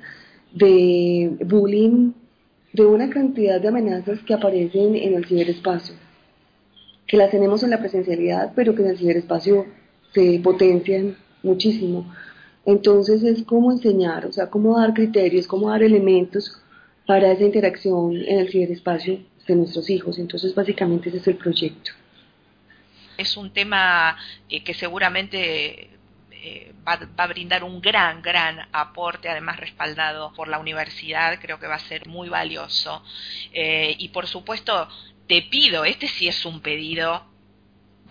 de 0.54 1.36
bullying, 1.46 2.14
de 2.72 2.86
una 2.86 3.10
cantidad 3.10 3.60
de 3.60 3.68
amenazas 3.68 4.20
que 4.26 4.34
aparecen 4.34 4.96
en 4.96 5.16
el 5.16 5.26
ciberespacio, 5.26 5.96
que 7.06 7.18
las 7.18 7.32
tenemos 7.32 7.64
en 7.64 7.72
la 7.72 7.80
presencialidad, 7.80 8.54
pero 8.56 8.74
que 8.74 8.84
en 8.84 8.92
el 8.92 8.98
ciberespacio 8.98 9.66
se 10.14 10.40
potencian 10.42 11.18
muchísimo. 11.44 12.10
Entonces 12.66 13.24
es 13.24 13.44
cómo 13.44 13.74
enseñar, 13.74 14.26
o 14.26 14.32
sea, 14.32 14.50
cómo 14.50 14.80
dar 14.80 14.94
criterios, 14.94 15.48
cómo 15.48 15.70
dar 15.70 15.84
elementos 15.84 16.62
para 17.06 17.30
esa 17.34 17.44
interacción 17.44 18.16
en 18.16 18.40
el 18.40 18.50
ciberespacio 18.50 19.20
de 19.46 19.56
nuestros 19.58 19.90
hijos. 19.90 20.18
Entonces, 20.18 20.56
básicamente 20.56 21.10
ese 21.10 21.18
es 21.18 21.28
el 21.28 21.36
proyecto. 21.36 21.92
Es 23.18 23.38
un 23.38 23.52
tema 23.52 24.18
eh, 24.50 24.64
que 24.64 24.74
seguramente 24.74 25.90
eh, 26.48 26.74
va, 26.88 27.00
a 27.18 27.28
brindar 27.28 27.64
un 27.64 27.82
gran, 27.82 28.22
gran 28.22 28.68
aporte, 28.72 29.28
además 29.28 29.60
respaldado 29.60 30.32
por 30.34 30.48
la 30.48 30.60
universidad, 30.60 31.40
creo 31.42 31.60
que 31.60 31.66
va 31.66 31.76
a 31.76 31.80
ser 31.80 32.06
muy 32.06 32.30
valioso. 32.30 33.04
Eh, 33.52 33.96
y 33.98 34.10
por 34.10 34.28
supuesto, 34.28 34.88
te 35.28 35.42
pido, 35.42 35.86
este 35.86 36.08
sí 36.08 36.28
es 36.28 36.46
un 36.46 36.62
pedido 36.62 37.26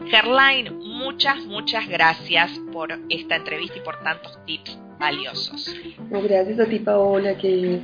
Gerline, 0.05 0.71
muchas, 0.71 1.45
muchas 1.45 1.87
gracias 1.87 2.51
por 2.71 2.91
esta 3.09 3.35
entrevista 3.35 3.77
y 3.77 3.81
por 3.81 3.99
tantos 4.03 4.37
tips 4.45 4.77
valiosos. 4.99 5.75
gracias 6.09 6.59
a 6.59 6.65
ti, 6.65 6.79
Paola, 6.79 7.37
que 7.37 7.79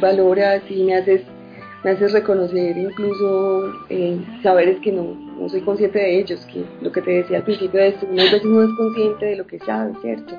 valoras 0.00 0.62
y 0.68 0.82
me 0.84 0.94
haces, 0.94 1.22
me 1.84 1.90
haces 1.90 2.12
reconocer 2.12 2.76
incluso 2.76 3.72
eh, 3.88 4.18
saberes 4.42 4.78
que 4.80 4.92
no, 4.92 5.14
no 5.40 5.48
soy 5.48 5.60
consciente 5.62 5.98
de 5.98 6.20
ellos, 6.20 6.40
que 6.52 6.64
lo 6.82 6.92
que 6.92 7.02
te 7.02 7.10
decía 7.10 7.38
al 7.38 7.44
principio 7.44 7.80
es, 7.80 7.94
unas 8.02 8.30
veces 8.30 8.44
no 8.44 8.62
es 8.62 8.70
consciente 8.76 9.26
de 9.26 9.36
lo 9.36 9.46
que 9.46 9.58
sabe, 9.60 9.92
¿cierto? 10.02 10.34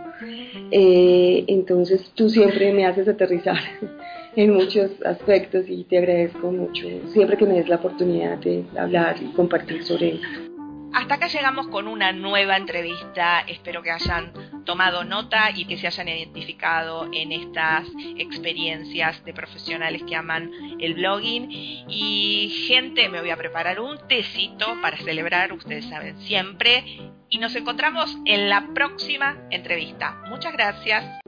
Eh, 0.71 1.43
entonces 1.47 2.11
tú 2.15 2.29
siempre 2.29 2.71
me 2.73 2.85
haces 2.85 3.07
aterrizar 3.07 3.59
en 4.35 4.53
muchos 4.53 4.91
aspectos 5.03 5.65
y 5.67 5.83
te 5.83 5.97
agradezco 5.97 6.51
mucho 6.51 6.87
siempre 7.07 7.37
que 7.37 7.45
me 7.45 7.55
des 7.55 7.67
la 7.67 7.77
oportunidad 7.77 8.37
de 8.37 8.63
hablar 8.77 9.15
y 9.21 9.31
compartir 9.33 9.83
sobre 9.83 10.15
esto. 10.15 10.50
Hasta 10.93 11.15
acá 11.15 11.27
llegamos 11.27 11.67
con 11.67 11.87
una 11.87 12.11
nueva 12.11 12.57
entrevista. 12.57 13.41
Espero 13.41 13.81
que 13.81 13.91
hayan 13.91 14.33
tomado 14.65 15.03
nota 15.03 15.51
y 15.51 15.65
que 15.65 15.77
se 15.77 15.87
hayan 15.87 16.09
identificado 16.09 17.09
en 17.13 17.31
estas 17.31 17.87
experiencias 18.17 19.23
de 19.23 19.33
profesionales 19.33 20.03
que 20.07 20.15
aman 20.15 20.51
el 20.79 20.95
blogging. 20.95 21.49
Y 21.87 22.65
gente, 22.67 23.07
me 23.09 23.21
voy 23.21 23.29
a 23.29 23.37
preparar 23.37 23.79
un 23.79 24.05
tecito 24.07 24.79
para 24.81 24.97
celebrar, 24.97 25.53
ustedes 25.53 25.85
saben 25.85 26.19
siempre. 26.21 26.83
Y 27.29 27.37
nos 27.37 27.55
encontramos 27.55 28.17
en 28.25 28.49
la 28.49 28.67
próxima 28.73 29.37
entrevista. 29.49 30.21
Muchas 30.29 30.51
gracias. 30.51 31.21